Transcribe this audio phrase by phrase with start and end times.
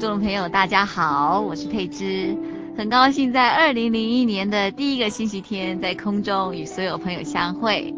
[0.00, 2.34] 在空中的朋友，大家好，我是佩芝，
[2.74, 7.94] 很高兴在二零零一年的第一个星期天，在空中与所有朋友相会。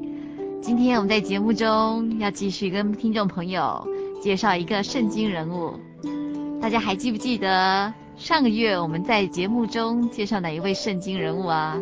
[0.60, 3.86] 今天我们在节目中要继续跟听众朋友
[4.20, 5.74] 介绍一个圣经人物。
[6.60, 11.78] 大家还记不记得上个月我们在节目中介绍哪一位圣经人物啊？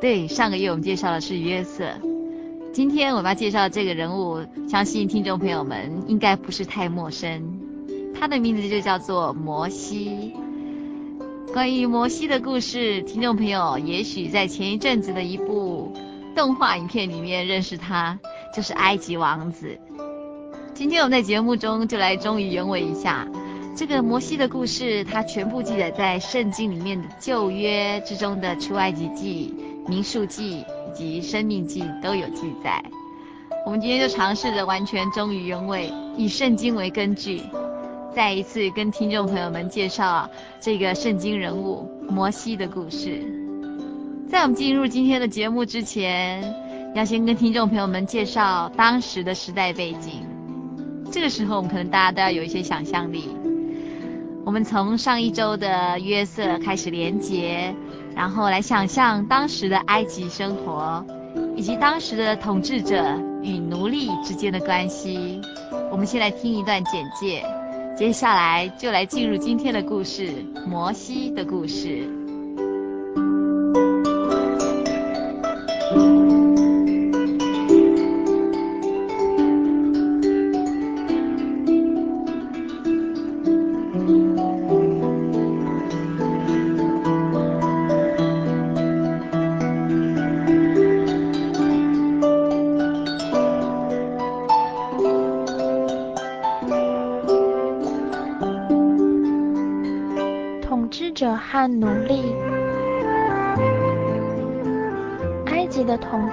[0.00, 1.84] 对，上个月我们介绍的是约瑟。
[2.72, 7.55] 今天我们要介绍这个人物，相信听众朋友们应该不是太陌生。
[8.18, 10.34] 他的名字就叫做摩西。
[11.52, 15.92] 关于摩西的故事，听众朋友也许在前一阵子的一部
[16.34, 18.18] 动画影片里面认识他，
[18.54, 19.78] 就是埃及王子。
[20.74, 23.26] 今天我们在节目中就来忠于原委一下
[23.74, 29.54] 这个摩西的故事，它全部记载在圣经里面的旧约之中的出埃及记、
[29.86, 32.84] 民数记以及申命记都有记载。
[33.64, 37.40] 我们今天就尝试着完全忠于原委，以圣经为根据。
[38.16, 40.26] 再一次跟听众朋友们介绍
[40.58, 43.22] 这个圣经人物摩西的故事。
[44.26, 46.42] 在我们进入今天的节目之前，
[46.94, 50.26] 要先跟听众朋友们介绍当时的时代背景。
[51.12, 53.28] 这个时候，我们可能大家都要有一些想象力。
[54.46, 57.74] 我们从上一周的约瑟开始连结，
[58.14, 61.04] 然后来想象当时的埃及生活，
[61.54, 65.38] 以及当时的统治者与奴隶之间的关系。
[65.90, 67.44] 我们先来听一段简介。
[67.96, 70.30] 接下来就来进入今天的故事——
[70.68, 72.15] 摩西的故事。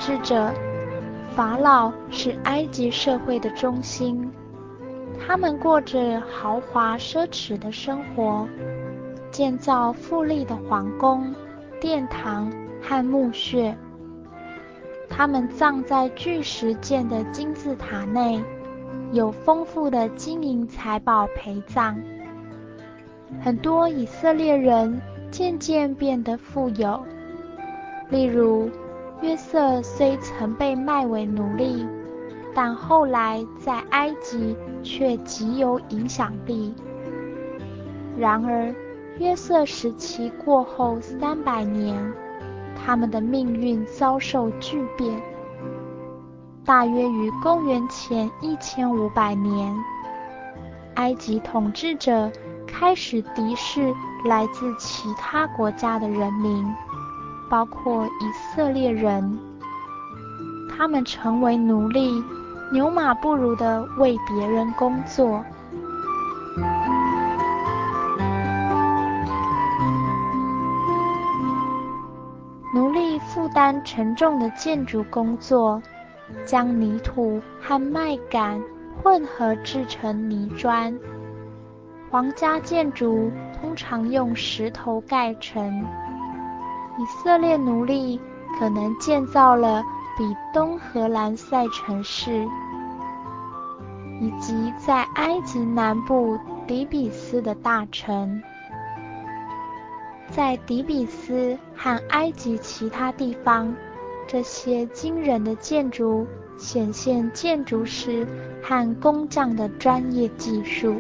[0.06, 0.53] 治者
[1.34, 4.30] 法老是埃及社会的中心，
[5.18, 8.46] 他们过着豪华奢侈的生活，
[9.32, 11.34] 建造富丽的皇宫、
[11.79, 12.52] 殿堂
[12.82, 13.73] 和墓穴。
[15.09, 18.44] 他们葬在巨石建的金字塔内，
[19.14, 21.97] 有丰富的金银财宝陪葬。
[23.40, 25.02] 很多以色列人
[25.32, 27.02] 渐渐变得富有，
[28.09, 28.70] 例如
[29.23, 31.87] 约瑟虽曾被卖为奴隶，
[32.53, 34.53] 但后来在埃及
[34.84, 36.75] 却极有影响力。
[38.17, 38.75] 然而，
[39.20, 41.97] 约瑟时期过后三百年，
[42.75, 45.09] 他们的命运遭受巨变。
[46.66, 49.73] 大约于公元前一千五百年，
[50.96, 52.29] 埃及统治者。
[52.66, 53.93] 开始敌视
[54.26, 56.66] 来自其他国家的人民，
[57.53, 59.38] 包括以色列人。
[60.76, 62.11] 他们成为奴隶，
[62.72, 65.46] 牛马不如的为别人工作。
[72.73, 75.79] 奴隶负担沉重的建筑工作，
[76.44, 78.59] 将泥土和麦秆
[79.03, 80.97] 混合制成泥砖。
[82.09, 85.85] 皇家建筑通常用石头盖成。
[86.99, 88.22] 以色列奴隶
[88.59, 89.84] 可能建造了
[90.17, 92.47] 比东荷兰赛城市，
[94.22, 96.37] 以及在埃及南部
[96.67, 98.41] 底比斯的大城。
[100.29, 103.73] 在底比斯和埃及其他地方，
[104.28, 108.28] 这些惊人的建筑显现建筑师
[108.61, 110.95] 和工匠的专业技术。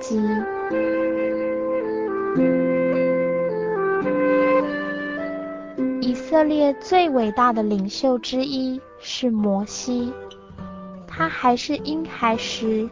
[0.00, 0.20] 及。
[6.00, 10.12] 以色列最伟大的领袖之一是摩西，
[11.06, 12.88] 他还是婴孩时，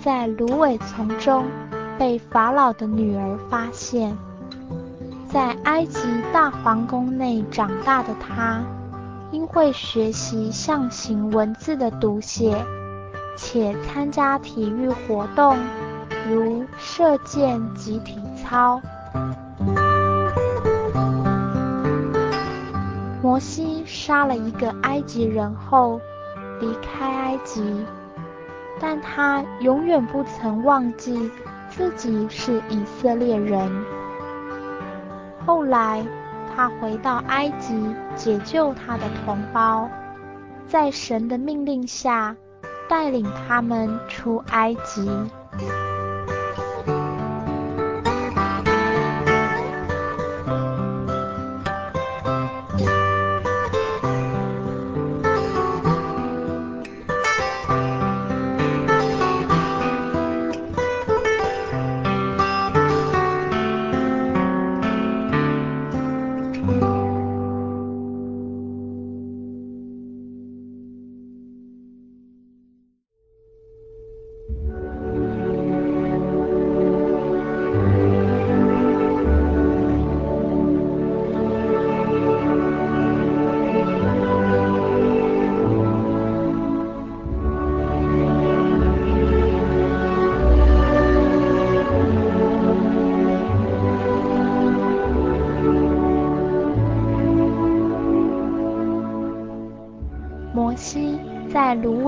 [0.00, 1.44] 在芦苇丛中
[1.98, 4.16] 被法老的女儿发现。
[5.28, 6.00] 在埃及
[6.32, 8.62] 大皇宫内长大的他，
[9.32, 12.56] 因会学习象形文字的读写。
[13.36, 15.58] 且参加体育活动，
[16.28, 18.80] 如射箭及体操。
[23.22, 26.00] 摩西杀了一个埃及人后，
[26.60, 27.84] 离开埃及，
[28.80, 31.30] 但他永远不曾忘记
[31.70, 33.70] 自己是以色列人。
[35.44, 36.04] 后来，
[36.54, 39.88] 他回到埃及解救他的同胞，
[40.66, 42.34] 在神的命令下。
[42.88, 45.10] 带领他们出埃及。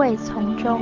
[0.08, 0.80] 在芦苇丛中，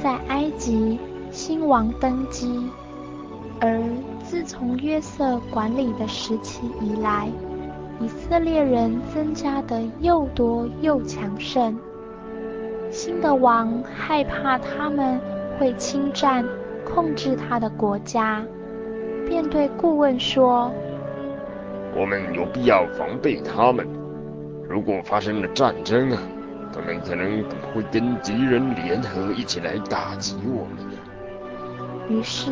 [0.00, 1.00] 在埃及
[1.32, 2.70] 新王登基，
[3.60, 3.82] 而
[4.22, 7.28] 自从约瑟管理的时期以来，
[7.98, 11.76] 以色列人增加的又多又强盛。
[12.88, 15.20] 新的王害怕他们
[15.58, 16.44] 会侵占。
[16.84, 18.44] 控制他的国家，
[19.26, 20.70] 便对顾问说
[21.96, 23.86] ：“我们有必要防备他们。
[24.68, 26.18] 如果发生了战争啊，
[26.72, 30.84] 他们可能会跟敌人联合一起来打击我们。”
[32.08, 32.50] 于是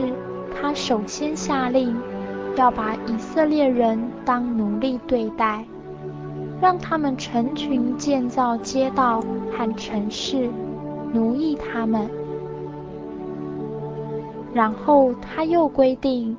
[0.55, 1.95] 他首先下令，
[2.57, 5.65] 要把以色列人当奴隶对待，
[6.61, 9.21] 让他们成群建造街道
[9.53, 10.49] 和城市，
[11.13, 12.09] 奴役他们。
[14.55, 16.37] 然后他又规定，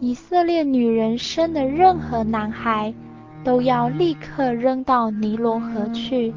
[0.00, 2.94] 以色列女人生的任何男孩，
[3.42, 6.32] 都要立刻扔到尼罗河去，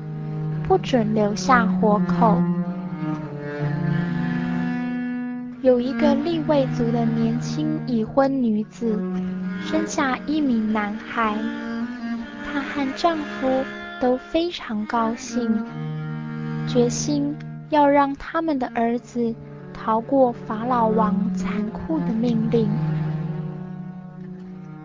[0.67, 2.41] 不准留下活口。
[5.61, 8.99] 有一个利未族的年轻已婚女子，
[9.61, 11.37] 生下一名男孩，
[12.43, 13.47] 她和丈夫
[14.01, 15.63] 都非常高兴，
[16.67, 17.35] 决心
[17.69, 19.35] 要让他们的儿子。
[19.73, 22.69] 逃过法老王残酷的命令。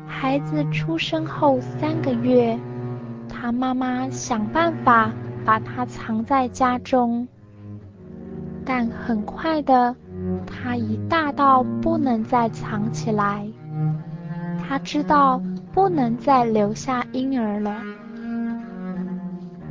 [0.06, 2.58] 孩子出生后三个月，
[3.28, 5.12] 他妈妈想办法
[5.44, 7.28] 把他藏在家中，
[8.64, 9.94] 但很快的，
[10.46, 13.46] 他已大到不能再藏起来。
[14.68, 15.40] 他知道
[15.72, 17.80] 不能再留下婴儿了，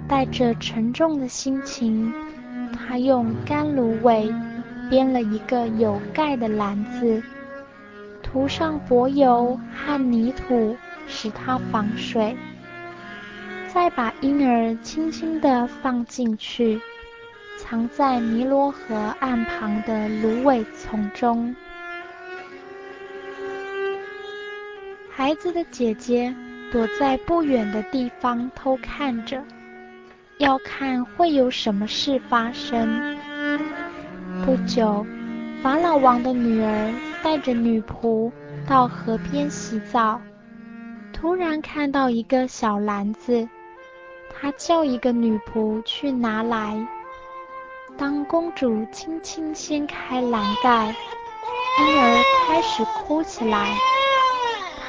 [0.08, 2.14] 带着沉重的心情，
[2.72, 4.32] 他用干芦苇。
[4.90, 7.22] 编了一个有盖的篮子，
[8.22, 10.76] 涂上柏油和泥土，
[11.08, 12.36] 使它防水。
[13.68, 16.80] 再把婴儿轻轻地放进去，
[17.58, 21.56] 藏在尼罗河岸旁的芦苇丛中。
[25.10, 26.34] 孩子的姐姐
[26.72, 29.42] 躲在不远的地方偷看着，
[30.38, 33.18] 要看会有什么事发生。
[34.44, 35.06] 不久，
[35.62, 38.32] 法老王的女儿带着女仆
[38.68, 40.20] 到河边洗澡，
[41.14, 43.48] 突然看到一个小篮子，
[44.30, 46.76] 她叫一个女仆去拿来。
[47.98, 50.88] 当公主轻轻掀开篮盖，
[51.80, 53.68] 婴儿开始哭起来。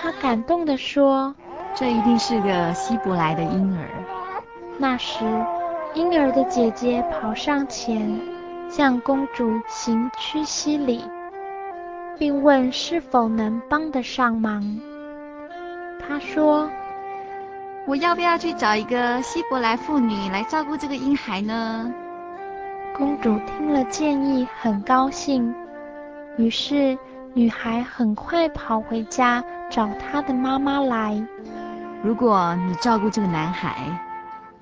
[0.02, 1.34] 她感动地说
[1.74, 3.88] ：“这一定是个希伯来的婴儿。”
[4.78, 5.24] 那时，
[5.94, 8.20] 婴儿的姐姐跑上前，
[8.68, 11.04] 向公主行屈膝礼，
[12.18, 14.78] 并问是否能帮得上忙。
[15.98, 16.68] 她说
[17.86, 21.92] ：“我要不要去找一个希伯来妇女来照顾这个婴孩呢？”
[22.96, 25.54] 公主听了建议，很高兴。
[26.38, 26.96] 于是，
[27.34, 31.22] 女孩很快跑回家找她的妈妈来。
[32.02, 33.74] 如果你照顾这个男孩，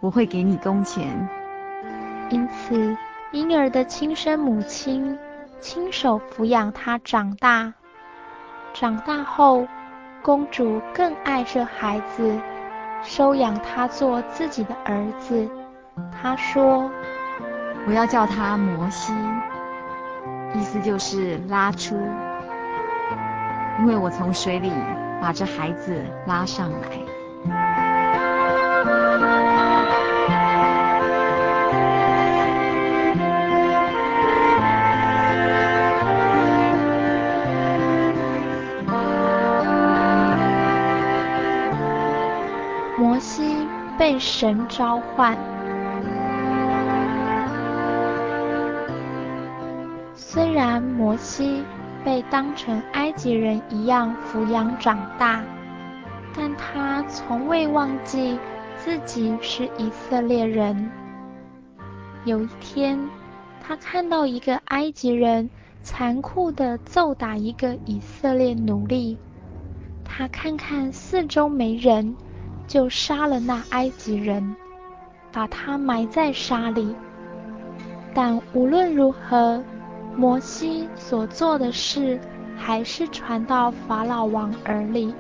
[0.01, 1.29] 我会给你工钱。
[2.31, 2.97] 因此，
[3.35, 5.19] 婴儿的亲生母亲
[5.59, 7.75] 亲手抚养他长大。
[8.73, 9.67] 长大后，
[10.23, 12.39] 公主更爱这孩子，
[13.03, 15.49] 收养他做自己的儿子。
[16.13, 16.89] 她说。
[17.89, 19.13] 我要叫他摩西，
[20.55, 21.97] 意思就是拉出，
[23.81, 24.71] 因为我从水里
[25.21, 27.84] 把这孩子拉上来。
[44.05, 45.35] 被神召唤。
[50.15, 51.65] 虽然摩西
[52.05, 55.43] 被当成埃及人一样抚养长大，
[56.37, 58.39] 但他从未忘记
[58.77, 60.91] 自己是以色列人。
[62.27, 63.01] 有一天，
[63.63, 65.49] 他看到一个埃及人
[65.83, 69.17] 残酷地揍打一个以色列奴隶，
[70.05, 72.15] 他看看四周没人，
[72.67, 74.55] 就杀了那埃及人，
[75.33, 76.95] 把他埋在沙里。
[78.15, 79.63] 但无论如何，
[80.17, 82.21] 摩西所做的事
[82.57, 85.13] 还是传到法老王耳里，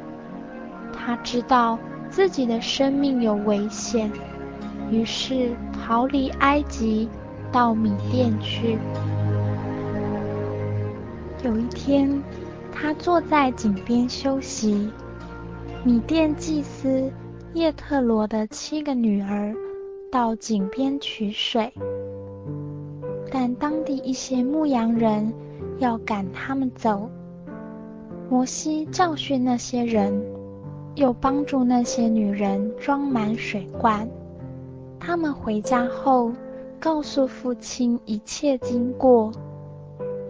[0.92, 4.10] 他知道自己的生命有危险，
[4.90, 7.08] 于是逃离埃及，
[7.50, 8.78] 到米甸去。
[11.42, 12.22] 有一天，
[12.72, 14.90] 他坐在井边休息，
[15.82, 17.12] 米甸祭司
[17.54, 19.54] 叶特罗的七个女儿
[20.10, 21.72] 到井边取水。
[23.30, 25.32] 但当地一些牧羊人
[25.78, 27.08] 要赶他们走，
[28.28, 30.20] 摩西教训那些人，
[30.96, 34.08] 又帮助那些女人装满水罐。
[34.98, 36.32] 他们回家后，
[36.80, 39.30] 告诉父亲一切经过。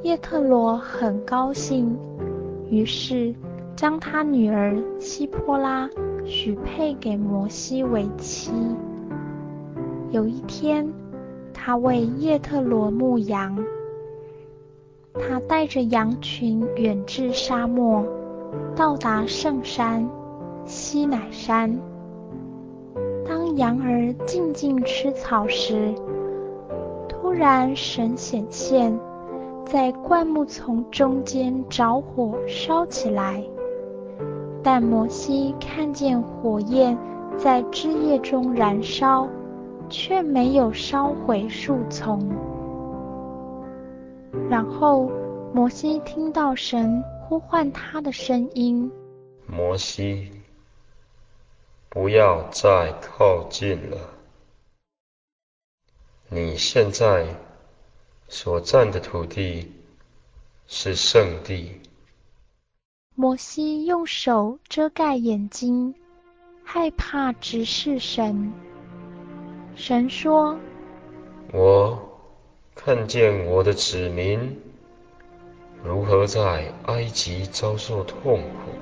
[0.02, 1.96] 叶特罗很高兴，
[2.68, 3.34] 于是
[3.74, 5.88] 将他女儿希波拉
[6.24, 8.52] 许配给摩西为妻。
[10.10, 10.90] 有一天，
[11.52, 13.56] 他为叶特罗牧羊，
[15.14, 18.04] 他带着羊群远至沙漠，
[18.76, 20.08] 到达圣山
[20.64, 21.78] 西乃山。
[23.26, 25.94] 当羊儿静静吃草时，
[27.08, 28.96] 突然神显现，
[29.66, 33.42] 在灌木丛中间着火烧起来，
[34.64, 36.98] 但摩西看见火焰
[37.38, 39.28] 在枝叶中燃烧。
[39.88, 42.28] 却没有烧毁树丛。
[44.48, 45.10] 然后
[45.52, 48.90] 摩西听到神呼唤他的声音
[49.46, 50.30] ：“摩西，
[51.88, 53.96] 不要再靠近了。
[56.28, 57.26] 你现在
[58.28, 59.70] 所站的土地
[60.66, 61.80] 是圣地。”
[63.16, 65.94] 摩西用手遮盖眼睛，
[66.64, 68.52] 害怕直视神。
[69.76, 70.58] 神说
[71.54, 71.96] ：“我
[72.74, 74.60] 看见我的子民
[75.84, 78.72] 如何在埃及遭受痛苦，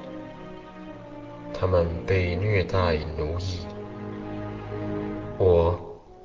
[1.52, 3.58] 他们被虐待奴役。
[5.36, 5.78] 我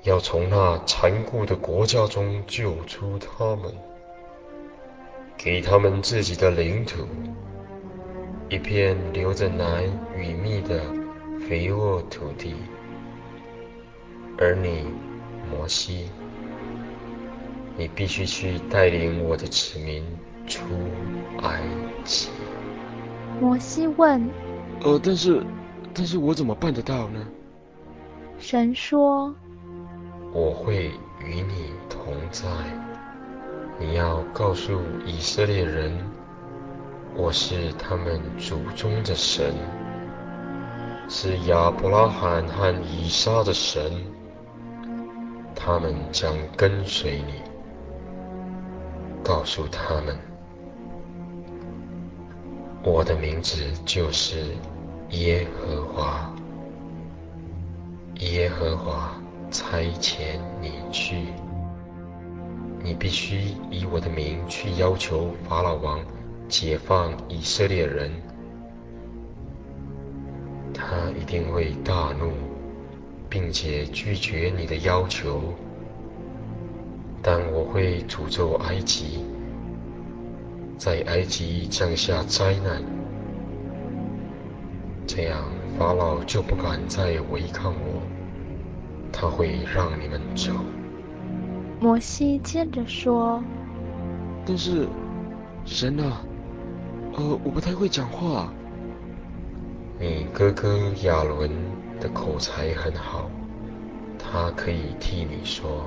[0.04, 3.70] 要从那残酷的国家中救出他们，
[5.36, 7.06] 给他们自己的领土，
[8.50, 9.84] 一片流着奶
[10.16, 10.82] 与蜜的
[11.48, 12.56] 肥沃土地。”
[14.40, 14.86] 而你，
[15.50, 16.10] 摩西，
[17.76, 20.04] 你必须去带领我的子民
[20.46, 20.62] 出
[21.42, 21.62] 埃
[22.04, 22.30] 及。
[23.42, 24.30] 摩西问
[24.84, 25.44] ：“呃，但是，
[25.94, 27.28] 但是我怎么办得到呢？”
[28.38, 29.36] 神说
[30.32, 30.92] ：“我会
[31.26, 32.48] 与你同在。
[33.80, 35.92] 你要告诉以色列人，
[37.20, 39.52] 我是他们祖宗的神，
[41.10, 43.92] 是亚伯拉罕和以撒的神。
[45.56, 47.42] 他们将跟随你。
[49.24, 50.16] 告诉他们。”
[52.86, 54.56] 我的名字就是
[55.10, 56.32] 耶和华，
[58.20, 59.12] 耶和华
[59.50, 61.34] 差遣你去，
[62.84, 66.00] 你必须以我的名去要求法老王
[66.48, 68.12] 解放以色列人，
[70.74, 72.32] 他一定会大怒，
[73.30, 75.54] 并且拒绝你的要求，
[77.22, 79.20] 但我会诅咒埃及。
[80.78, 82.82] 在埃及降下灾难，
[85.08, 85.44] 这样
[85.78, 88.02] 法老就不敢再违抗我，
[89.12, 90.52] 他会让你们走。
[91.80, 93.44] 摩西接着说
[94.46, 94.88] ：“但是，
[95.66, 96.22] 神啊，
[97.18, 98.52] 呃，我不太会讲话。
[100.00, 101.52] 你哥哥亚伦
[102.00, 103.30] 的口才很好，
[104.18, 105.86] 他可以替你说。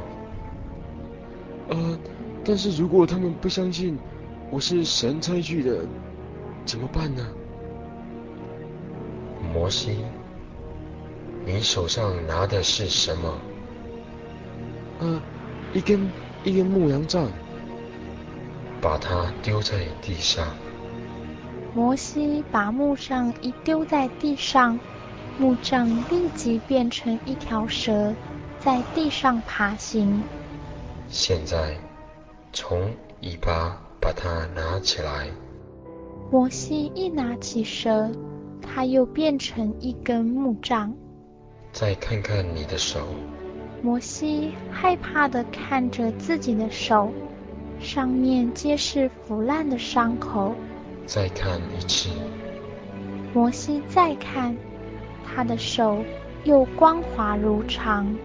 [1.69, 1.99] 呃，
[2.45, 3.99] 但是如果他们不相信。”
[4.53, 5.85] 我是神差去的，
[6.67, 7.25] 怎么办呢？
[9.55, 9.99] 摩西，
[11.47, 13.39] 你手上拿的是什么？
[14.99, 15.23] 呃，
[15.73, 16.11] 一根
[16.43, 17.31] 一根牧羊杖。
[18.81, 20.49] 把它丢在地上。
[21.75, 24.79] 摩西把木杖一丢在地上，
[25.39, 28.15] 木杖立即变成一条蛇，
[28.61, 30.23] 在地上爬行。
[31.09, 31.77] 现在，
[32.53, 33.81] 从尾巴。
[34.03, 35.29] 把它拿起来。
[36.31, 38.11] 摩西一拿起蛇，
[38.63, 40.95] 它又变成一根木杖。
[41.71, 43.09] 再看看你的手。
[43.83, 47.13] 摩西害怕地看着自己的手，
[47.79, 50.55] 上面皆是腐烂的伤口。
[51.11, 52.09] 再看一次。
[53.35, 54.57] 摩西再看，
[55.27, 56.05] 他的手
[56.45, 58.17] 又光滑如常。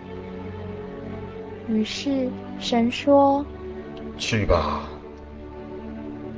[1.68, 3.44] 于是神说
[4.20, 4.88] ：“去吧。”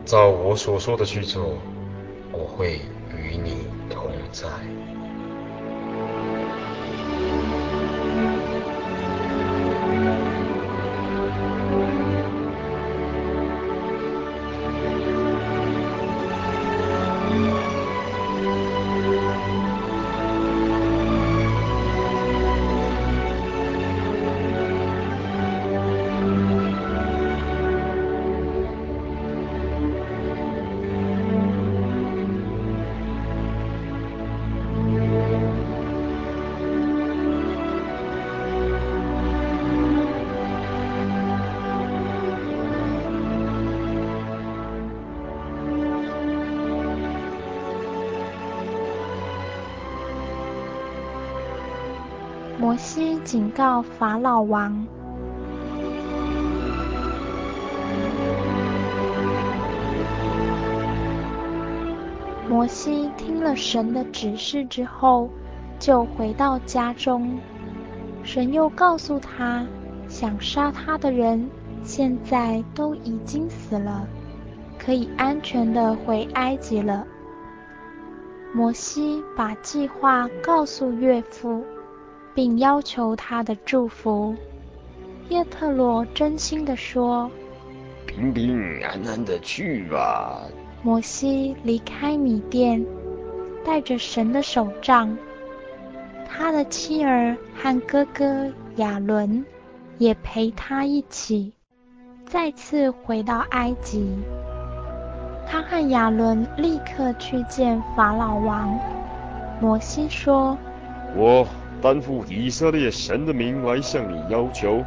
[0.06, 1.58] 照我所说的去做，
[2.32, 2.80] 我会
[3.14, 4.48] 与你同在。
[52.78, 54.86] 西警告法老王。
[62.48, 65.30] 摩西听了神的指示之后，
[65.80, 67.38] 就回到家中。
[68.24, 69.66] 神又告诉他，
[70.08, 71.50] 想杀他的人
[71.84, 74.08] 现在都已经死了，
[74.78, 77.06] 可以安全的回埃及了。
[78.54, 81.64] 摩西把计划告诉岳父。
[82.38, 84.36] 并要求他的祝福。
[85.28, 87.28] 叶特罗真心地说
[88.06, 90.44] ：“平平安安的去吧。”
[90.84, 92.86] 摩西离开米店，
[93.66, 95.18] 带着神的手杖，
[96.30, 98.46] 他的妻儿和哥哥
[98.76, 99.44] 亚伦
[99.98, 101.52] 也陪他一起，
[102.24, 104.16] 再次回到埃及。
[105.48, 108.80] 他和亚伦立刻去见法老王。
[109.60, 110.56] 摩西说
[111.18, 111.44] ：“我。”
[111.82, 114.84] 担负以色列神的名来向你要求，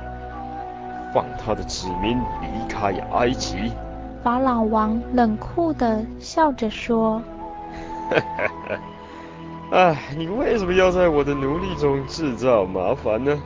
[1.14, 3.72] 放他的子民离开埃及。
[4.22, 7.22] 法老王冷酷地笑着说
[8.10, 8.80] ：“哈哈哈！
[9.72, 13.40] 哎，你为什么要在我的奴隶中制造麻烦呢？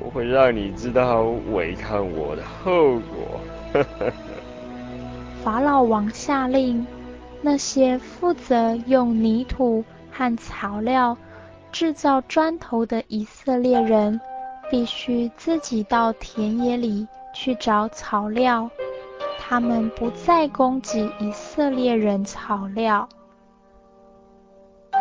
[0.00, 3.82] 我会让你知道违抗我的后果。
[5.44, 6.84] ”法老王下令，
[7.42, 11.16] 那些负责用泥土和草料。
[11.78, 14.18] 制造砖头的以色列人
[14.70, 18.70] 必须自己到田野里去找草料。
[19.38, 23.06] 他们不再供给以色列人草料。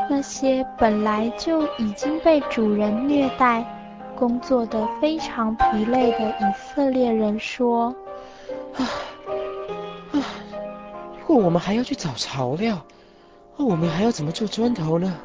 [0.09, 3.65] 那些本来就已经被主人虐待、
[4.13, 7.95] 工作得非常疲累的以色列人说
[8.75, 8.83] ：“啊
[10.11, 10.19] 啊！
[11.21, 12.85] 如果我们还要去找草料，
[13.55, 15.15] 那我们还要怎么做砖头呢？”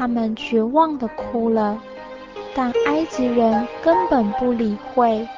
[0.00, 1.78] 他们绝望地哭了，
[2.54, 5.28] 但埃及人根本不理会。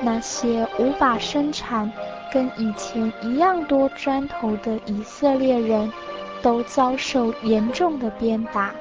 [0.00, 1.90] 那些无法生产
[2.32, 5.92] 跟以前一样多砖头的以色列人，
[6.40, 8.72] 都遭受严重的鞭打。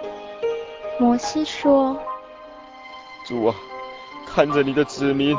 [0.99, 1.97] 摩西说
[3.25, 3.55] ：“主啊，
[4.27, 5.35] 看着你的子民，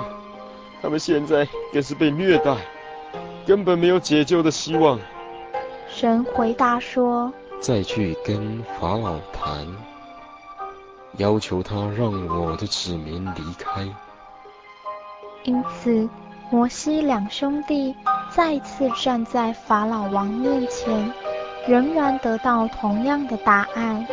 [0.83, 2.57] 他们现在更是被虐待，
[3.46, 4.98] 根本没有解救的希望。”
[5.87, 9.66] 神回答说：“再去跟法老谈，
[11.16, 13.87] 要求他让我的子民离开。”
[15.44, 16.09] 因此，
[16.51, 17.94] 摩西两兄弟
[18.31, 21.12] 再次站在法老王面前，
[21.66, 24.07] 仍然得到同样的答案。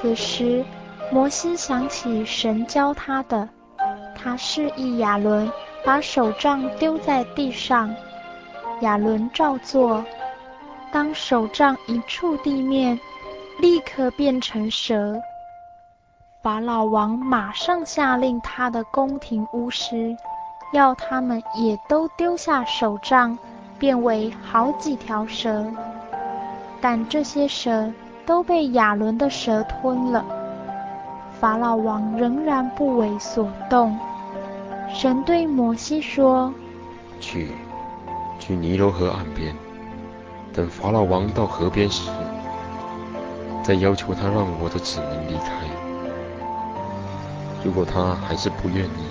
[0.00, 0.64] 此时，
[1.12, 3.48] 摩西想起神教他的，
[4.14, 5.50] 他示意亚伦
[5.84, 7.94] 把手杖丢在地上，
[8.80, 10.04] 亚伦照做。
[10.92, 12.98] 当手杖一触地面，
[13.60, 15.20] 立刻变成蛇。
[16.42, 20.16] 法老王马上下令他的宫廷巫师，
[20.72, 23.38] 要他们也都丢下手杖，
[23.78, 25.64] 变为好几条蛇。
[26.80, 27.92] 但这些蛇
[28.24, 30.24] 都被亚伦的蛇吞了。
[31.38, 33.98] 法老王仍然不为所动。
[34.92, 36.52] 神对摩西说
[37.20, 37.52] ：“去，
[38.38, 39.54] 去尼罗河岸边，
[40.52, 42.10] 等法老王到河边时，
[43.62, 45.52] 再要求他让我的子民离开。”
[47.64, 49.04] 如果他还是不愿意，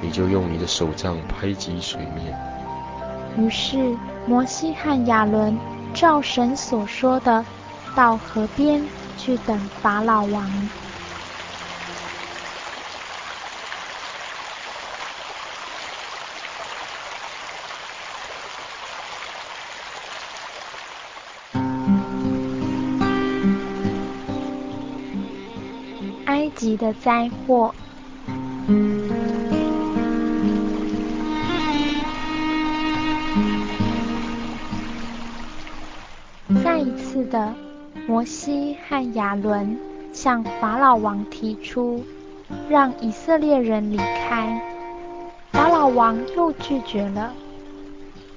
[0.00, 2.38] 你就用你的手杖拍击水面。
[3.36, 5.58] 于是摩西和亚伦
[5.92, 7.44] 照神所说的，
[7.94, 8.82] 到河边
[9.18, 10.68] 去等法老王。
[26.62, 27.74] 级的灾祸。
[36.62, 37.52] 再一次的，
[38.06, 39.76] 摩西和亚伦
[40.12, 42.04] 向法老王提出，
[42.70, 44.62] 让以色列人离开。
[45.50, 47.32] 法老王又拒绝了。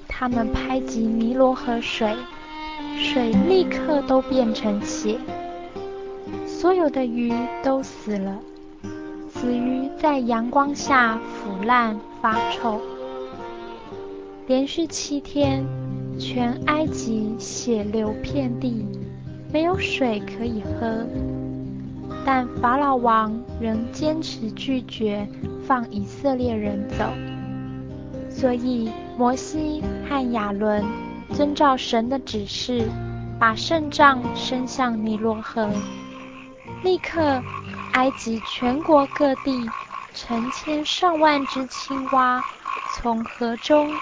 [0.08, 2.16] 他们拍击尼罗河水，
[2.98, 5.16] 水立刻都变成血。
[6.58, 7.30] 所有的鱼
[7.62, 8.38] 都死了，
[9.28, 12.80] 死鱼在阳光下腐烂发臭。
[14.46, 15.62] 连续七天，
[16.18, 18.86] 全埃及血流遍地，
[19.52, 21.04] 没有水可以喝。
[22.24, 25.28] 但法老王仍坚持拒绝
[25.66, 27.04] 放以色列人走，
[28.30, 30.82] 所以摩西和亚伦
[31.34, 32.88] 遵照神的指示，
[33.38, 35.68] 把圣杖伸向尼罗河。
[36.86, 37.42] 立刻，
[37.94, 39.68] 埃及全国各地
[40.14, 42.44] 成千上万只青蛙
[42.94, 43.92] 从河中、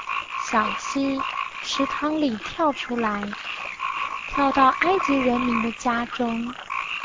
[0.46, 1.18] 小溪、
[1.62, 3.22] 池塘里跳出来，
[4.28, 6.54] 跳到埃及人民的家中，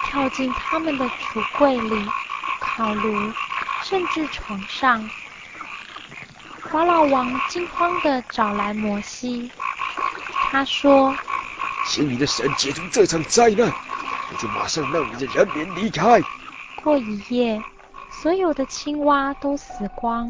[0.03, 2.05] 跳进他们的橱柜里、
[2.59, 3.31] 烤炉，
[3.81, 5.09] 甚至床上。
[6.69, 9.49] 法老王惊慌地找来摩西，
[10.51, 11.15] 他说
[11.87, 13.71] ：“请你的神解除这场灾难。”
[14.31, 16.21] 我就马上让你的人民离开。
[16.83, 17.61] 过一夜，
[18.21, 20.29] 所有的青蛙都死光，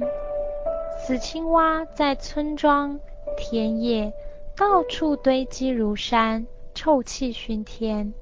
[1.06, 3.00] 死青蛙在村庄、
[3.38, 4.12] 田野
[4.56, 8.14] 到处堆积如山，臭气熏天。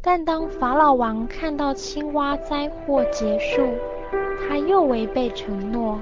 [0.00, 3.68] 但当法老王看到青蛙灾祸结束，
[4.48, 5.98] 他又违背承诺。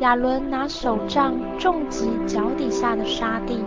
[0.00, 3.64] 亚伦拿手杖重击脚底下的沙地，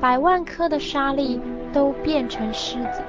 [0.00, 1.40] 百万颗的沙粒。
[1.72, 3.02] 都变成狮子，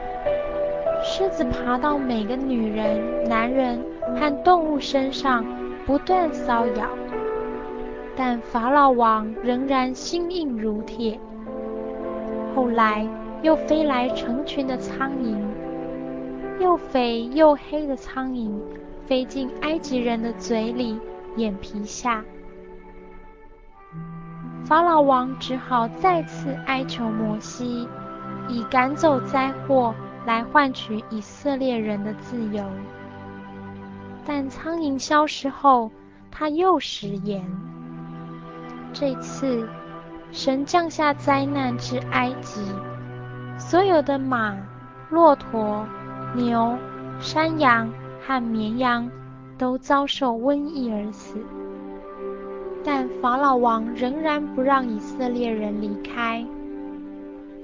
[1.03, 3.83] 狮子爬到每个女人、男人
[4.15, 5.45] 和动物身上，
[5.85, 6.87] 不断搔咬。
[8.15, 11.19] 但法老王仍然心硬如铁。
[12.55, 13.07] 后来
[13.41, 15.35] 又飞来成群的苍蝇，
[16.59, 18.51] 又肥又黑的苍蝇
[19.07, 20.99] 飞进埃及人的嘴里、
[21.35, 22.23] 眼皮下。
[24.63, 27.87] 法老王只好再次哀求摩西。
[28.47, 29.93] 以赶走灾祸
[30.25, 32.63] 来换取以色列人的自由。
[34.25, 35.91] 但苍蝇消失后，
[36.31, 37.45] 他又食言。
[38.93, 39.67] 这次，
[40.31, 42.61] 神降下灾难至埃及，
[43.57, 44.55] 所有的马、
[45.09, 45.85] 骆驼、
[46.35, 46.77] 牛、
[47.19, 47.91] 山羊
[48.25, 49.09] 和绵羊
[49.57, 51.37] 都遭受瘟疫而死。
[52.83, 56.45] 但法老王仍然不让以色列人离开。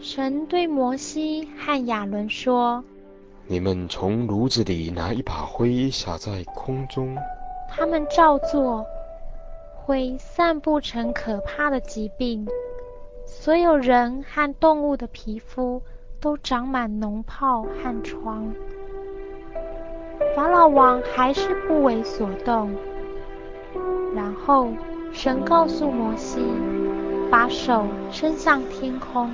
[0.02, 2.82] 神对摩西和亚伦说
[3.48, 7.18] ：“你们从炉子里拿一把灰撒在空中。”
[7.68, 8.86] 他们照做，
[9.76, 12.48] 灰散布成可怕的疾病，
[13.26, 15.82] 所有人和动物的皮肤
[16.22, 18.54] 都长满脓泡和疮。
[20.34, 22.74] 法老王还是不为所动。
[24.16, 24.70] 然后
[25.12, 26.40] 神告诉摩西，
[27.30, 29.30] 把手伸向天空。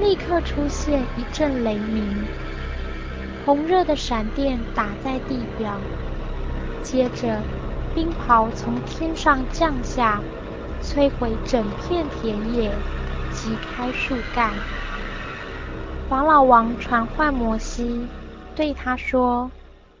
[0.00, 2.24] 立刻出现一阵雷鸣，
[3.44, 5.76] 红热的闪电打在地表，
[6.82, 7.42] 接着
[7.94, 10.20] 冰雹从天上降下，
[10.80, 12.70] 摧毁整片田野，
[13.32, 14.52] 击开树干。
[16.08, 18.06] 法老王传唤摩西，
[18.54, 19.50] 对他说：“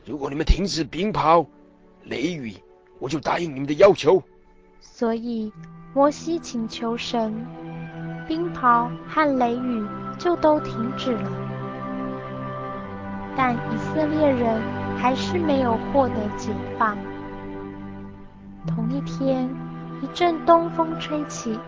[0.06, 1.44] 如果你们停止冰雹、
[2.04, 2.54] 雷雨，
[3.00, 4.22] 我就答应你们的要求。”
[4.80, 5.52] 所以
[5.92, 7.34] 摩西请求神。
[8.28, 9.82] 冰雹和雷雨
[10.18, 11.30] 就都停止了，
[13.34, 14.60] 但以色列人
[14.98, 16.94] 还是没有获得解放。
[18.66, 19.48] 同一天，
[20.02, 21.58] 一阵东风吹起，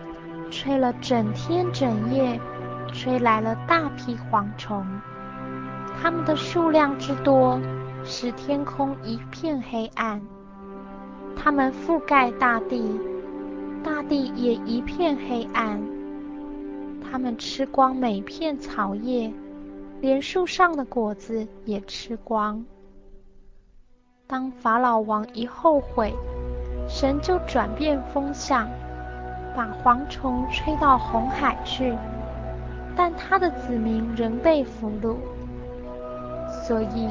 [0.51, 2.39] 吹了整天整夜，
[2.93, 4.85] 吹来了大批蝗虫。
[5.99, 7.59] 它们的数量之多，
[8.03, 10.21] 使天空一片黑暗。
[11.35, 12.99] 它们覆盖大地，
[13.83, 15.81] 大地也一片黑暗。
[17.11, 19.29] 他们吃光每片草叶，
[19.99, 22.63] 连树上的果子也吃光。
[24.27, 26.13] 当法老王一后悔，
[26.87, 28.69] 神就转变风向，
[29.53, 31.93] 把蝗虫吹到红海去，
[32.95, 35.17] 但他的子民仍被俘虏。
[36.65, 37.09] 所以，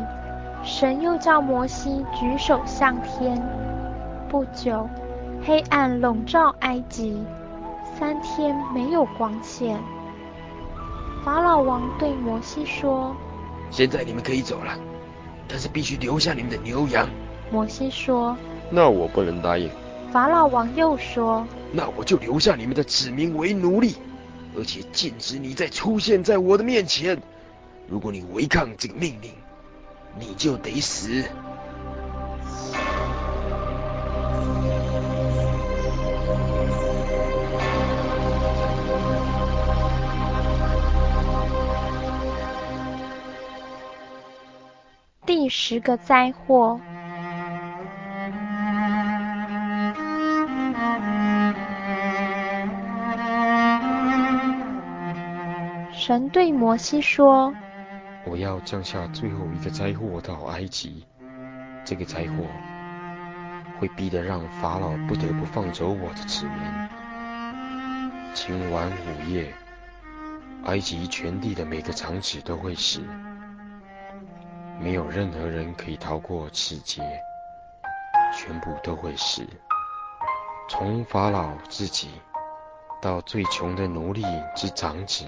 [0.62, 3.38] 神又叫摩西举手向天，
[4.30, 4.88] 不久，
[5.44, 7.22] 黑暗笼罩埃及。
[8.00, 9.78] 三天没有光线。
[11.22, 13.14] 法老王对摩西说
[13.70, 14.72] ：“现在你们可以走了，
[15.46, 17.06] 但是必须留下你们的牛羊。”
[17.52, 18.34] 摩西说
[18.72, 19.70] ：“那我不能答应。”
[20.10, 23.96] 法老王又说：“那我就留下你们的子民为奴隶，
[24.56, 27.20] 而且禁止你再出现在我的面前。
[27.86, 29.30] 如果你违抗这个命令，
[30.18, 31.22] 你就得死。”
[45.26, 46.80] 第十个灾祸。
[55.92, 57.54] 神对摩西说
[58.26, 61.04] ：“我要降下最后一个灾祸到埃及，
[61.84, 62.46] 这个灾祸
[63.78, 66.54] 会逼得让法老不得不放走我的子民。
[68.34, 69.52] 今晚午夜，
[70.64, 73.02] 埃及全地的每个长子都会死。”
[74.82, 77.02] 没有任何人可以逃过此劫，
[78.34, 79.46] 全部都会死。
[80.70, 82.08] 从法老自己
[83.02, 84.24] 到最穷的奴隶
[84.56, 85.26] 之长子，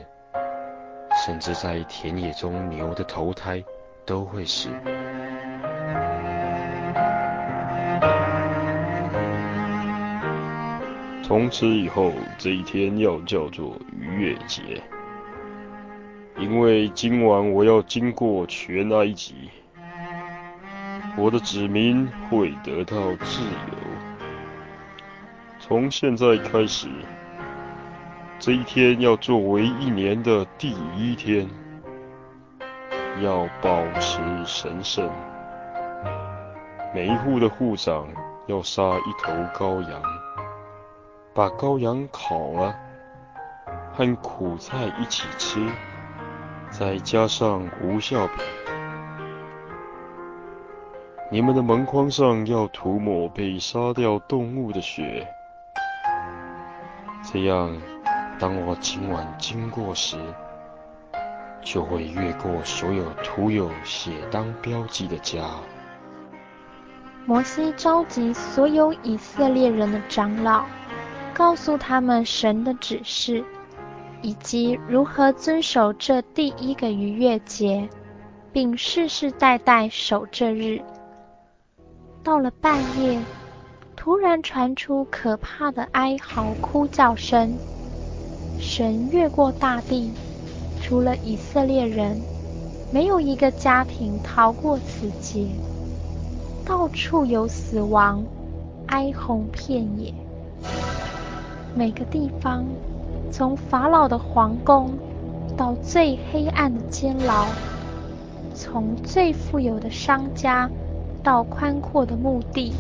[1.23, 3.63] 甚至在田野中牛的头胎
[4.07, 4.71] 都会死。
[11.23, 14.83] 从此以后，这一天要叫做逾越节。
[16.43, 19.49] 因为今晚我要经过全埃及，
[21.17, 23.79] 我的子民会得到自由。
[25.61, 26.89] 从现在开始，
[28.41, 31.49] 这一天要作为一年的第一天，
[33.23, 35.09] 要保持神圣。
[36.93, 38.09] 每一户的户长
[38.49, 40.03] 要杀一头羔羊，
[41.33, 42.75] 把羔羊烤了，
[43.93, 45.61] 和苦菜一起吃。
[46.83, 48.45] 再加上无酵饼，
[51.31, 55.25] 你们的门框上要涂抹被杀掉动物的血，
[57.23, 57.73] 这样，
[58.37, 60.17] 当我今晚经过时，
[61.63, 65.39] 就会越过所有涂有血当标记的家。
[67.25, 70.65] 摩西召集所有以色列人的长老，
[71.33, 73.45] 告诉他们神的指示。
[74.23, 77.89] 以及如何遵守这第一个逾越节，
[78.53, 80.81] 并世世代代守这日。
[82.23, 83.21] 到了半夜，
[83.97, 87.53] 突然传出可怕的哀嚎哭叫声。
[88.61, 90.13] 神越过大地，
[90.81, 92.21] 除了以色列人，
[92.93, 95.49] 没有一个家庭逃过此劫。
[96.65, 98.23] 到处有死亡，
[98.87, 100.15] 哀鸿遍野。
[101.75, 102.65] 每个地方，
[103.33, 104.91] 从法老的皇宫
[105.57, 107.47] 到最黑暗的监牢，
[108.55, 110.71] 从最富有的商家
[111.23, 112.75] 到宽阔的墓地。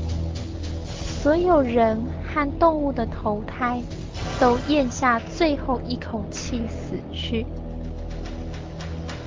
[0.85, 3.81] 所有人和动物的投胎
[4.39, 7.47] 都咽下最后一口气死去。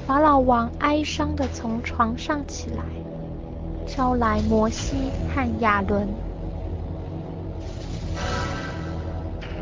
[0.05, 2.83] 法老王哀伤地从床上起来，
[3.87, 4.95] 招来摩西
[5.33, 6.07] 和亚伦，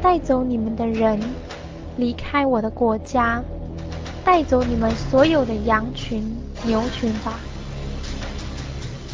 [0.01, 1.19] 带走你们的人，
[1.97, 3.43] 离开我的国家，
[4.23, 7.39] 带走你们所有的羊群、牛群吧。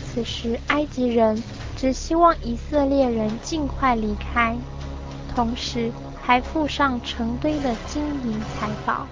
[0.06, 1.42] 此时，埃及人。
[1.78, 4.54] 只希望以色列人尽快离开，
[5.34, 5.90] 同时
[6.22, 9.08] 还附上成堆的金银财宝。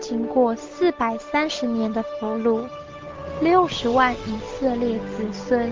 [0.00, 2.64] 经过四百三十年的俘虏，
[3.42, 5.70] 六十万以色列子孙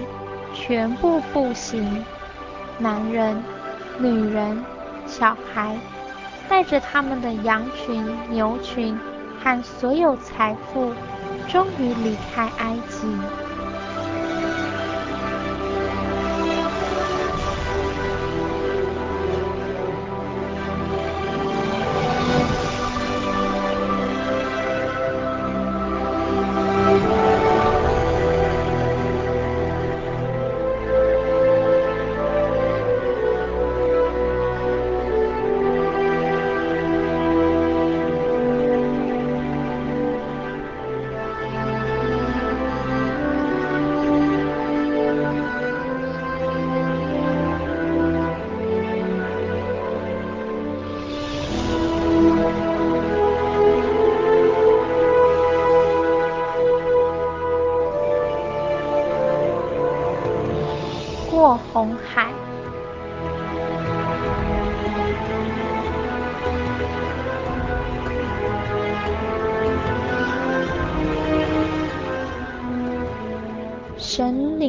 [0.53, 2.05] 全部步行，
[2.79, 3.43] 男人、
[3.99, 4.65] 女人、
[5.07, 5.77] 小孩，
[6.49, 8.99] 带着他们的羊群、牛群
[9.43, 10.93] 和所有财富。
[11.49, 13.09] 终于离开埃及。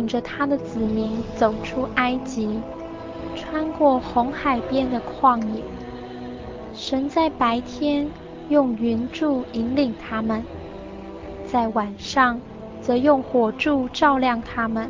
[0.10, 2.60] 着他的子民走出埃及，
[3.36, 5.64] 穿过红海边的旷野。
[6.74, 8.10] 神在白天
[8.50, 10.44] 用云柱引领他们，
[11.46, 12.42] 在晚上
[12.82, 14.90] 则用火柱照亮他们。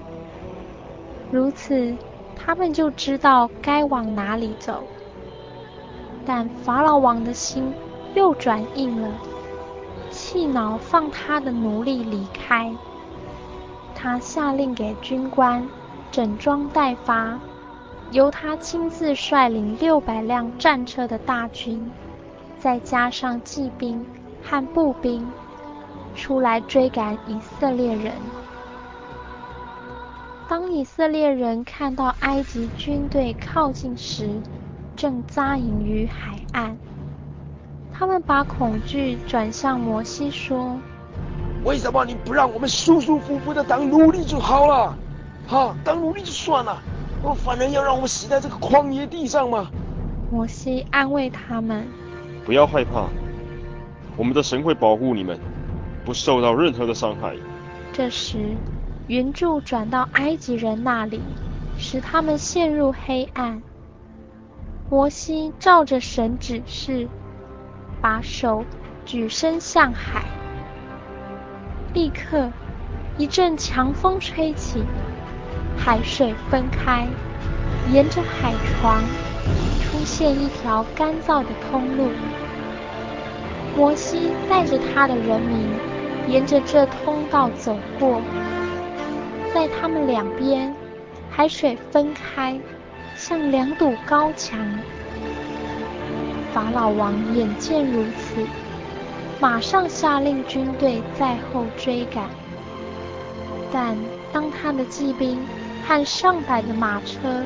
[1.29, 1.93] 如此，
[2.35, 4.83] 他们就知道该往哪里走。
[6.25, 7.73] 但法老王的心
[8.13, 9.09] 又转硬了，
[10.09, 12.73] 气恼放他的奴隶离开。
[14.01, 15.67] 他下令给军官
[16.09, 17.37] 整装待发，
[18.11, 21.91] 由他亲自率领六百辆战车的大军，
[22.59, 24.05] 再加上骑兵
[24.41, 25.27] 和步兵，
[26.15, 28.13] 出来追赶以色列人。
[30.47, 34.29] 当以色列人看到埃及军队靠近时，
[34.95, 36.77] 正扎营于海岸。
[37.91, 40.77] 他们把恐惧转向摩西，说
[41.63, 44.97] ：“为什么你不让我们舒舒服服的当奴隶就好了？
[45.47, 46.81] 哈，当奴隶就算了，
[47.21, 49.69] 我反而要让我们死在这个旷野地上吗？”
[50.31, 51.87] 摩西安慰他们
[52.45, 53.07] ：“不要害怕，
[54.15, 55.39] 我们的神会保护你们，
[56.05, 57.35] 不受到任何的伤害。”
[57.93, 58.55] 这时。
[59.07, 61.19] 云柱转到埃及人那里，
[61.79, 63.59] 使他们陷入黑暗。
[64.87, 67.07] 摩西照着神指示，
[67.99, 68.63] 把手
[69.05, 70.23] 举伸向海，
[71.93, 72.51] 立刻
[73.17, 74.83] 一阵强风吹起，
[75.75, 77.07] 海水分开，
[77.91, 79.01] 沿着海床
[79.81, 82.09] 出现一条干燥的通路。
[83.75, 85.67] 摩西带着他的人民
[86.27, 88.21] 沿着这通道走过。
[89.51, 90.73] 在他们两边，
[91.31, 92.59] 海水分开，
[93.15, 94.59] 像两堵高墙。
[96.53, 98.45] 法老王眼见如此，
[99.39, 102.29] 马上下令军队在后追赶。
[103.71, 103.97] 但
[104.31, 105.39] 当他的骑兵
[105.85, 107.43] 和上百的马车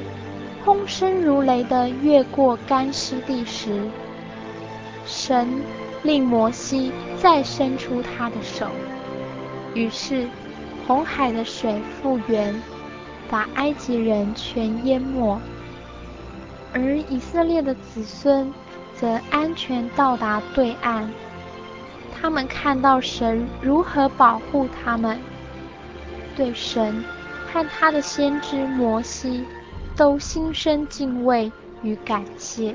[0.64, 3.88] 轰声如雷地越过干湿地时，
[5.06, 5.62] 神
[6.04, 6.92] 令摩西
[7.22, 8.68] 再伸出他的手，
[9.74, 10.28] 于是。
[10.86, 12.62] 红海的水复原，
[13.30, 15.40] 把埃及人全淹没，
[16.74, 18.54] 而以色列的子孙
[18.94, 21.10] 则安全到达对岸。
[22.24, 25.20] 他们看到神如何保护他们，
[26.38, 27.04] 对神
[27.52, 29.44] 和他的先知摩西
[29.98, 31.52] 都心生敬畏
[31.82, 32.74] 与感谢。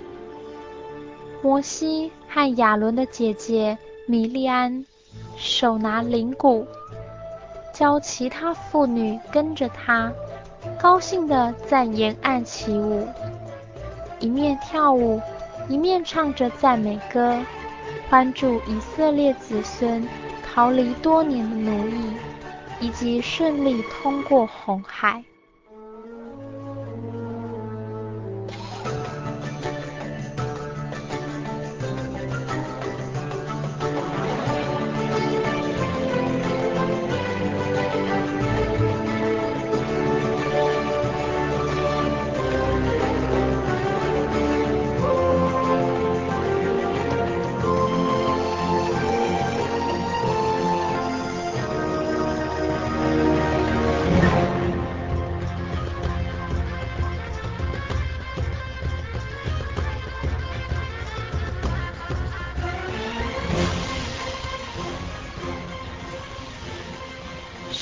[1.40, 4.84] 摩西和亚伦的姐姐米利安
[5.38, 6.66] 手拿铃鼓，
[7.72, 10.12] 教其他妇女跟着他，
[10.78, 13.08] 高兴地在沿岸起舞，
[14.20, 15.18] 一面跳舞，
[15.70, 17.38] 一面唱着赞美歌，
[18.10, 20.08] 帮助以色列子孙
[20.42, 22.16] 逃离多年的奴役，
[22.80, 25.27] 以及顺利通过红海。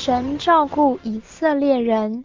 [0.07, 2.25] 神照顾以色列人。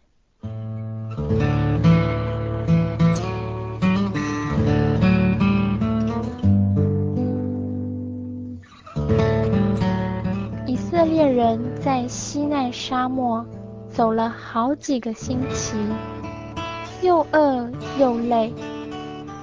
[10.68, 13.44] 以色列人在西奈沙漠
[13.90, 15.76] 走了好几个星期，
[17.02, 17.68] 又饿
[18.00, 18.54] 又累，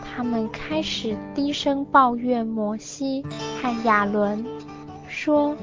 [0.04, 3.20] 他们开始低声抱怨摩西
[3.60, 4.46] 和亚伦，
[5.08, 5.56] 说，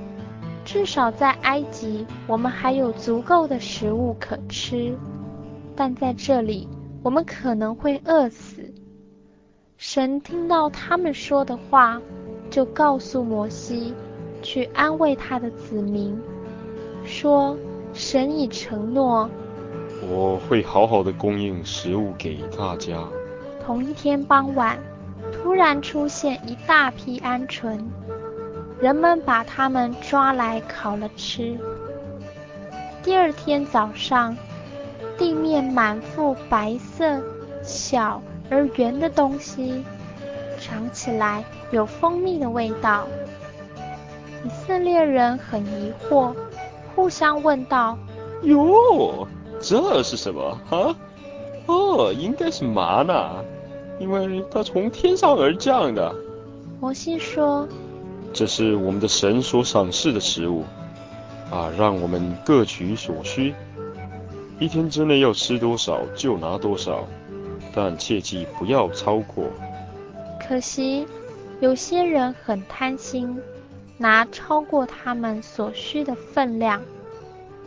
[0.65, 4.97] 至少在埃及，我们还有足够的食物可吃，
[5.75, 6.67] 但在这里，
[7.03, 8.73] 我们可能会饿死。
[9.77, 12.01] 神听到他们说的话，
[12.49, 13.93] 就告诉摩西，
[14.41, 16.19] 去安慰他的子民，
[17.05, 17.55] 说：
[17.93, 19.29] 神已承诺，
[20.09, 23.07] 我会好好的供应食物给大家。
[23.63, 24.79] 同一天傍晚，
[25.31, 27.79] 突然出现一大批鹌鹑。
[28.79, 31.57] 人们把它们抓来烤了吃。
[33.01, 34.35] 第二天早上，
[35.17, 37.21] 地面满腹白色、
[37.63, 39.83] 小而圆的东西，
[40.59, 43.07] 尝起来有蜂蜜的味道。
[44.43, 46.35] 以色列人很疑惑，
[46.95, 47.97] 互相问道
[48.43, 49.27] ：“哟，
[49.59, 50.59] 这是什么？
[50.69, 50.95] 啊？
[51.67, 53.43] 哦，应该是麻呢，
[53.99, 56.13] 因为它从天上而降的。”
[56.81, 57.67] 摩西说。
[58.37, 60.65] 这是我们的神所赏赐的食物，
[61.49, 63.55] 啊，让我们各取所需，
[64.59, 67.07] 一天之内要吃多少就拿多少，
[67.73, 69.45] 但切记不要超过。
[70.45, 71.07] 可惜
[71.61, 73.41] 有些人很贪心，
[73.97, 76.81] 拿超过他们所需的分量，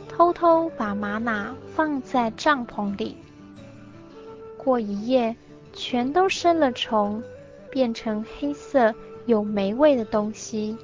[0.07, 3.17] 偷偷把吗哪放在帐篷里，
[4.59, 5.35] 过一夜
[5.73, 7.23] 全都生了虫，
[7.71, 8.95] 变成黑色。
[9.29, 10.75] 有霉味的东西。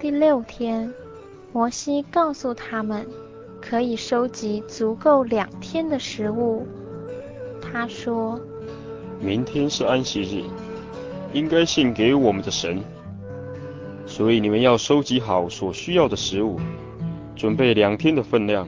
[0.00, 0.90] 第六天，
[1.52, 3.06] 摩西告诉他们，
[3.60, 6.66] 可以收集足够两天的食物。
[7.60, 8.40] 他说
[9.20, 10.42] ：“明天是安息日，
[11.34, 12.82] 应该献给我们的神，
[14.06, 16.58] 所以你们要收集好所需要的食物，
[17.36, 18.66] 准备两天的分量。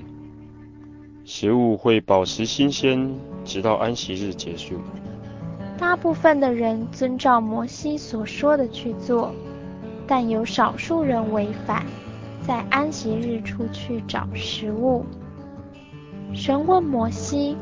[1.24, 3.10] 食物会保持新鲜，
[3.42, 4.74] 直到安息日结束。”
[5.76, 9.34] 大部分的人遵照摩西所说的去做，
[10.06, 11.84] 但有少数人违反，
[12.46, 15.04] 在安息日出去找食物。
[16.32, 17.56] 神问摩西：“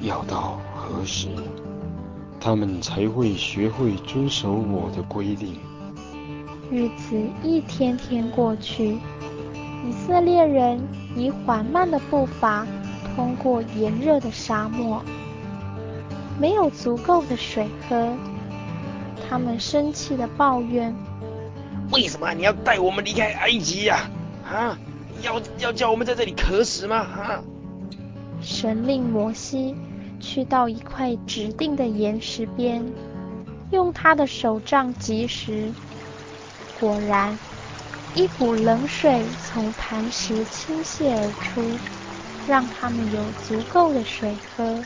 [0.00, 1.28] 要到何时，
[2.40, 5.56] 他们才会学会遵守我的规定？”
[6.70, 8.98] 日子一天天过去，
[9.86, 10.80] 以色列人
[11.14, 12.66] 以缓慢的步伐
[13.14, 15.02] 通过炎热的沙漠。
[16.38, 18.12] 没有足够的水喝，
[19.28, 20.94] 他们生气的抱怨
[21.92, 24.10] ：“为什么你要带我们离开埃及呀？
[24.44, 24.76] 啊，
[25.22, 26.96] 要要叫我们在这里渴死吗？
[26.96, 27.42] 啊！”
[28.42, 29.74] 神令摩西
[30.20, 32.84] 去到一块指定的岩石边，
[33.70, 35.72] 用他的手杖击石，
[36.78, 37.38] 果然，
[38.14, 41.62] 一股冷水从磐石倾泻而出，
[42.46, 44.84] 让他们有足够的水喝。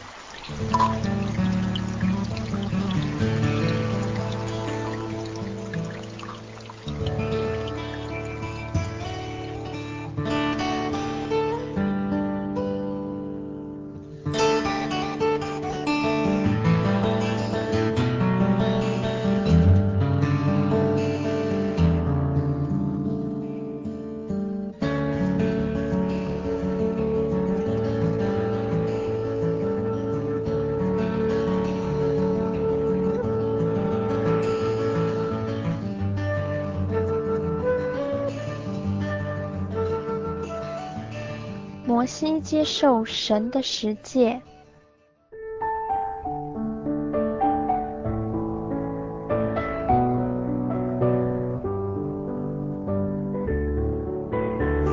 [42.08, 44.40] 摩西接受神的十诫。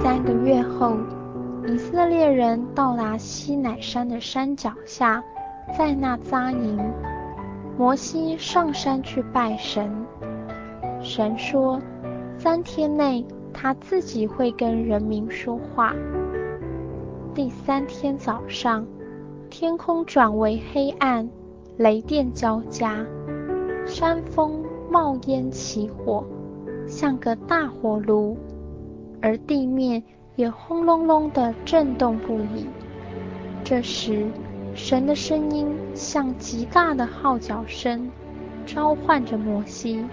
[0.03, 0.97] 三个月后，
[1.65, 5.23] 以色列人到达西乃山的山脚下，
[5.77, 6.77] 在那扎营。
[7.77, 9.89] 摩西上山去拜神，
[11.01, 11.79] 神说，
[12.37, 15.95] 三天内他自己会跟人民说话。
[17.35, 18.87] 第三天早上，
[19.49, 21.29] 天空转为黑暗，
[21.75, 23.05] 雷电交加，
[23.85, 26.25] 山峰冒烟起火，
[26.87, 28.37] 像个大火炉，
[29.21, 30.01] 而地面
[30.37, 32.67] 也轰隆隆地震动不已。
[33.65, 34.25] 这时，
[34.73, 38.09] 神的声音像极大的号角声，
[38.65, 40.05] 召唤着摩西。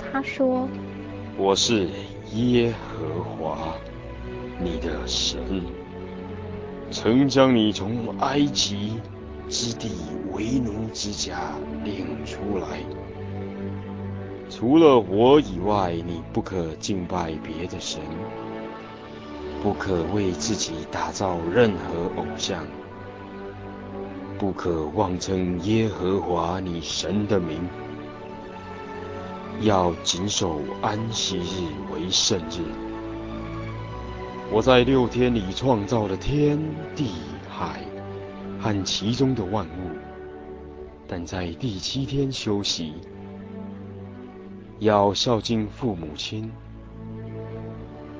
[0.00, 0.66] 他说
[1.36, 1.90] ：“我是
[2.32, 3.74] 耶和华，
[4.58, 5.38] 你的神。”
[6.90, 9.00] 曾将你从埃及
[9.48, 9.90] 之地
[10.32, 11.52] 为奴之家
[11.84, 12.78] 领出来。
[14.48, 18.00] 除了我以外，你不可敬拜别的神，
[19.62, 22.64] 不可为自己打造任何偶像，
[24.38, 27.60] 不可妄称耶和华你神的名。
[29.60, 32.62] 要谨守安息日为圣日。
[34.52, 36.58] 我在六天里创造了天
[36.94, 37.10] 地
[37.48, 37.80] 海
[38.60, 39.90] 和其中的万物，
[41.06, 42.94] 但在第七天休息。
[44.78, 46.50] 要孝敬父母亲，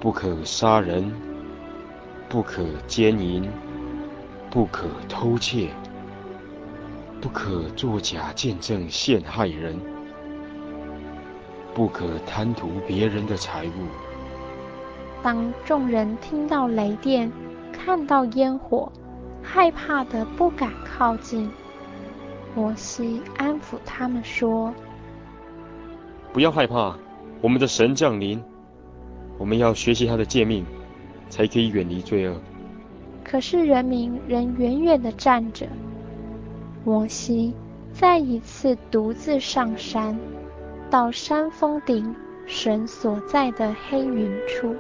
[0.01, 1.13] 不可杀人，
[2.29, 3.49] 不可奸淫，
[4.51, 5.69] 不可偷窃，
[7.21, 9.79] 不可作假见证陷害人，
[11.75, 14.06] 不可贪图别人的财物。
[15.27, 17.29] 当众人听到雷电，
[17.73, 18.93] 看到烟火，
[19.43, 21.51] 害怕的不敢靠近。
[22.55, 24.73] 摩西安抚他们说
[26.33, 26.97] ：“不要害怕，
[27.41, 28.41] 我们的神降临，
[29.37, 30.65] 我们要学习他的诫命，
[31.29, 32.41] 才可以远离罪恶。”
[33.25, 35.67] 可是人民仍远远的站着。
[36.85, 37.53] 摩西
[37.93, 40.17] 再一次独自上山，
[40.89, 42.15] 到山峰顶，
[42.47, 44.73] 神所在的黑云处。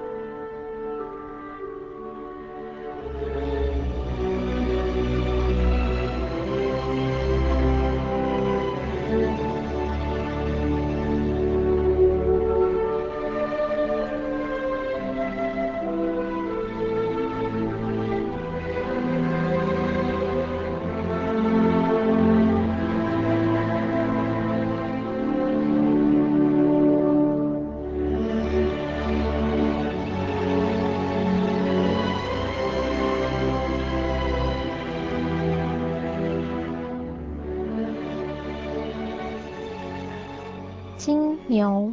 [41.49, 41.93] 牛，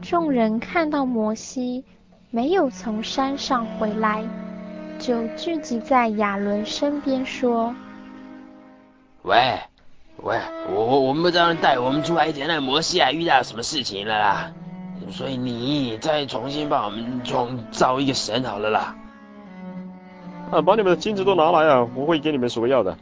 [0.00, 1.84] 众人看到摩西
[2.30, 4.24] 没有从山上回来，
[4.98, 7.74] 就聚集在亚伦身边说
[9.22, 9.58] ：“喂，
[10.22, 10.38] 喂，
[10.74, 14.52] 我我们不知道带我们出来前，那摩西还遇到什么事情了啦？”
[15.10, 18.96] 所以你再重新帮我们创造一个神好了啦。
[20.52, 22.94] 啊，把你们的金子都拿来啊，我会给你们所要的。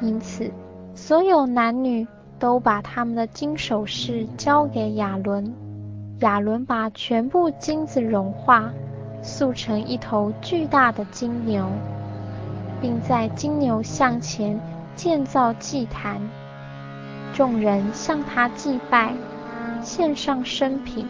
[0.00, 0.50] 因此，
[0.92, 2.04] 所有男女
[2.40, 5.54] 都把他们的金首饰交给亚伦。
[6.18, 8.72] 亚伦把全部金子融化，
[9.22, 11.64] 塑成一头巨大的金牛，
[12.80, 14.60] 并在金牛像前
[14.96, 16.20] 建造祭坛。
[17.32, 19.14] 众人向他祭拜。
[19.80, 21.06] 献上牲品，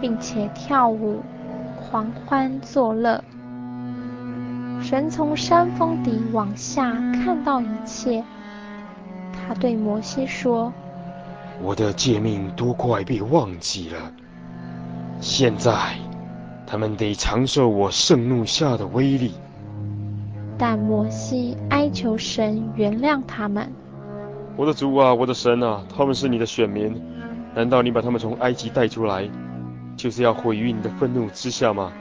[0.00, 1.20] 并且跳舞、
[1.76, 3.22] 狂欢作乐。
[4.88, 8.24] 神从山峰底往下看到一切，
[9.34, 10.72] 他对摩西说
[11.60, 13.98] ：“我的诫命都快被忘记了！
[15.20, 15.70] 现在
[16.66, 19.34] 他们得承受我盛怒下的威力。”
[20.56, 23.70] 但摩西哀求神原谅他们。
[24.56, 26.98] 我的主啊，我的神啊，他们是你的选民。
[27.54, 29.28] 难道你把他们从埃及带出来，
[29.98, 31.92] 就是要毁于你的愤怒之下吗？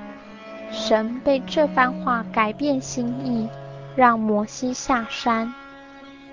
[0.72, 3.48] 神被这番话改变心意，
[3.96, 5.54] 让摩西下山，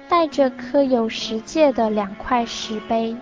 [0.08, 3.16] 带着刻有十诫的两块石碑。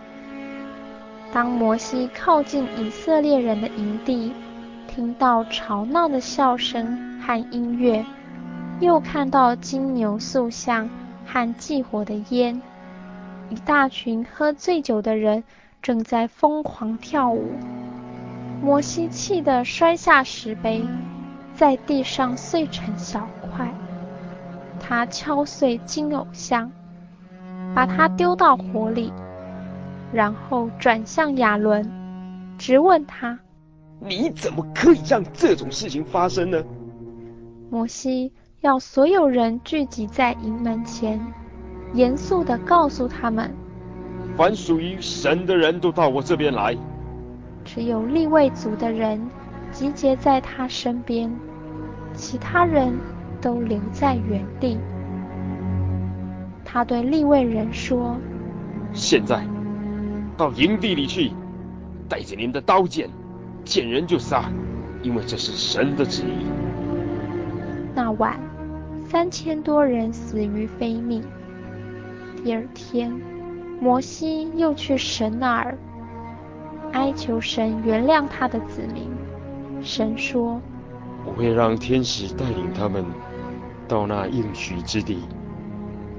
[1.32, 4.32] 当摩西靠近以色列人的营地，
[4.88, 8.04] 听到吵闹的笑声和音乐，
[8.80, 10.90] 又看到金牛塑像
[11.24, 12.60] 和祭火的烟。
[13.48, 15.44] 一大群喝醉酒的人
[15.80, 17.52] 正在疯狂跳舞。
[18.62, 20.84] 摩西气得摔下石碑，
[21.52, 23.74] 在地上碎成小块。
[24.78, 26.70] 他敲碎金偶像，
[27.74, 29.12] 把它丢到火里，
[30.12, 31.90] 然后转向亚伦，
[32.56, 33.36] 直问他
[33.98, 36.62] ：“你怎么可以让这种事情发生呢？”
[37.68, 41.20] 摩西要所有人聚集在营门前，
[41.94, 43.52] 严肃地告诉他们
[44.38, 46.76] ：“凡属于神的人都到我这边来。”
[47.64, 49.20] 只有利未族的人
[49.70, 51.30] 集结在他身边，
[52.14, 52.92] 其他人
[53.40, 54.78] 都留在原地。
[56.64, 58.16] 他对利未人说
[58.92, 59.44] ：“现在
[60.36, 61.30] 到营地里去，
[62.08, 63.08] 带着您的刀剑，
[63.64, 64.50] 见人就杀，
[65.02, 66.46] 因为这是神的旨意。”
[67.94, 68.40] 那晚，
[69.08, 71.22] 三千多人死于非命。
[72.42, 73.12] 第二天，
[73.80, 75.76] 摩西又去神那儿，
[76.92, 79.10] 哀求神原谅他的子民。
[79.82, 80.60] 神说
[81.26, 83.04] ：“我会让天使带领他们
[83.88, 85.18] 到那应许之地，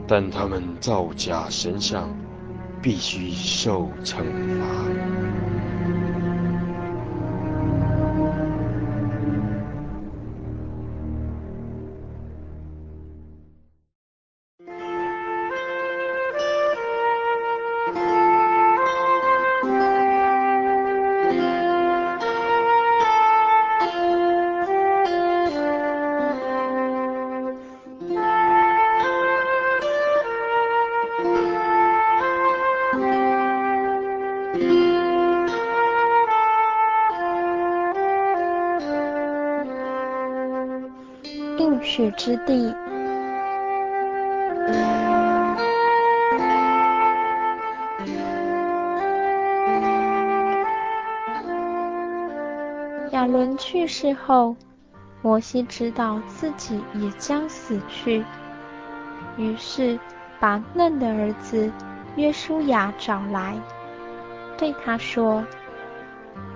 [0.05, 2.09] 但他们造假神像，
[2.82, 4.17] 必须受惩
[4.59, 4.65] 罚。”
[42.16, 42.74] 之地。
[53.11, 54.55] 亚伦去世后，
[55.22, 58.26] 摩西知道自己也将死去，
[59.38, 59.97] 于是
[60.39, 61.72] 把嫩的儿子
[62.16, 63.55] 约书亚找来，
[64.57, 65.43] 对他说：“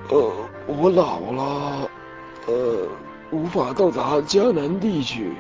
[0.10, 0.32] 呃，
[0.68, 1.89] 我老了，
[2.47, 2.88] 呃。”
[3.32, 5.34] 无法到达迦南地区，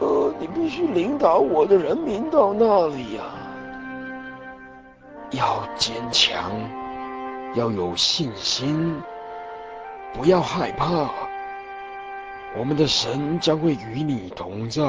[0.00, 3.22] 呃，你必须领导我的人民到那里呀、
[5.32, 6.52] 要坚强，
[7.54, 9.02] 要有信心，
[10.14, 11.10] 不要害怕。
[12.56, 14.82] 我们的神将会与你同在。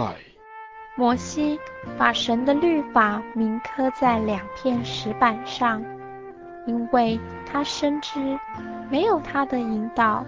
[0.96, 1.60] 摩西
[1.98, 5.84] 把神的律法铭刻在两片石板上，
[6.68, 8.38] 因为他深知
[8.92, 10.24] 没有他的引导。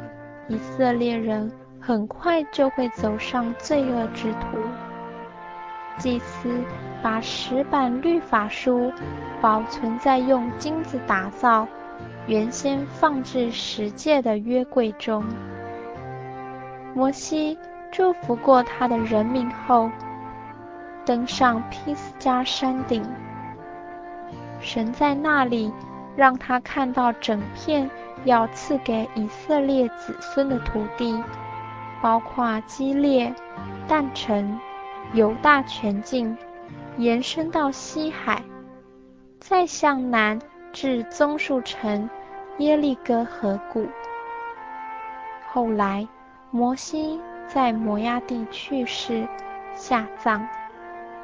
[0.48, 4.58] 以色列人很快就会走上罪恶之途。
[5.98, 6.50] 祭司
[7.04, 8.92] 把石板律法书
[9.39, 11.68] 保存在用金子打造、
[12.28, 15.24] 原先放置十诫的约柜中。
[16.94, 17.58] 摩西
[17.92, 19.89] 祝福过他的人民后，
[21.06, 23.04] 登上披斯加山顶。
[24.60, 25.72] 神在那里
[26.16, 27.89] 让他看到整片。
[28.24, 31.24] 要赐给以色列子孙的土地，
[32.02, 33.34] 包括基列、
[33.88, 34.60] 但城、
[35.14, 36.38] 犹大全境，
[36.98, 38.42] 延伸到西海，
[39.40, 40.40] 再向南
[40.72, 42.10] 至棕树城
[42.60, 43.88] 耶利哥河谷。
[45.48, 46.08] 后来，
[46.52, 49.28] 摩西在摩押地去世，
[49.76, 50.48] 下葬。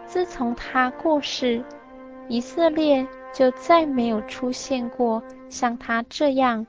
[0.06, 1.64] 自从他过世，
[2.28, 6.66] 以色列就再没有出现过像他这样。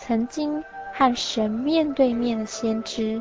[0.00, 0.62] 曾经
[0.94, 3.20] 和神面对面的先知，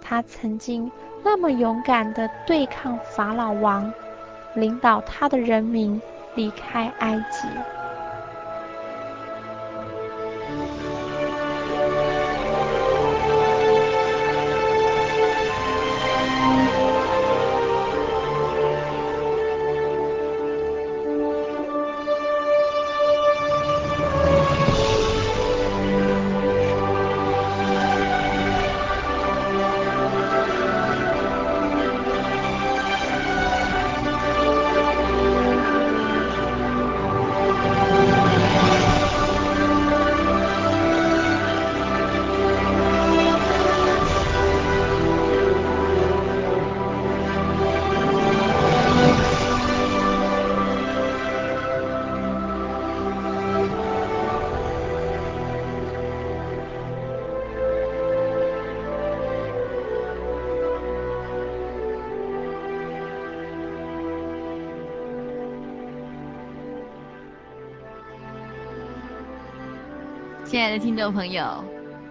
[0.00, 0.90] 他曾经
[1.22, 3.90] 那么勇敢地对抗法老王，
[4.54, 6.02] 领导他的人民
[6.34, 7.48] 离开埃及。
[70.68, 71.64] 爱的听众朋友，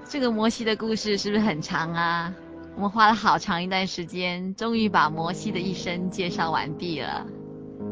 [0.09, 2.33] 这个摩西的故事是不是很长啊？
[2.75, 7.23] 我们花了好长一段时间，终于把摩西的一生介绍完毕了。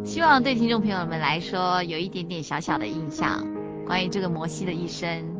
[0.04, 3.46] 希望对听众朋友们来说有一点点小小的印象，
[3.86, 5.36] 关于这个摩西的一生。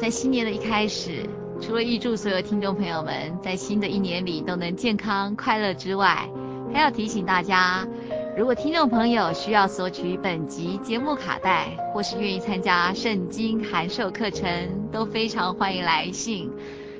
[0.00, 1.28] 在新年的一开始，
[1.60, 6.26] 除了预祝所有听众朋友们在新的一年里都能健康快乐之外，
[6.72, 7.86] 还要提醒大家，
[8.34, 16.50] 如果听众朋友需要索取本集节目卡带，或是愿意参加圣经函授课程，都非常欢迎来信。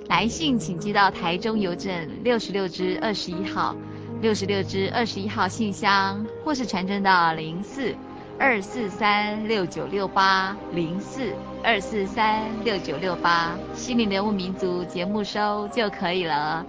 [0.09, 3.75] 来信请寄到台中邮政六十六支二十一号，
[4.21, 7.95] 六十六支二十一号信箱，或是传真到零四
[8.39, 11.33] 二四三六九六八零四
[11.65, 16.67] 二四三六九六八，心灵人物民族节目收就可以了。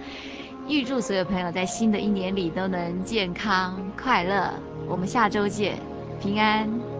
[0.66, 4.54] 预祝所有朋友在新的一年里都能健康快乐。
[4.88, 5.78] 我们下周见，
[6.22, 6.93] 平安。